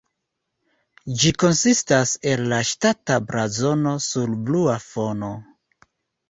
[1.23, 5.31] Ĝi konsistas el la ŝtata blazono sur blua fono.